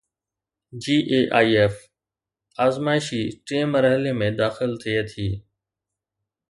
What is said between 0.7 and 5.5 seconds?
GAIF آزمائشي ٽئين مرحلي ۾ داخل ٿئي ٿي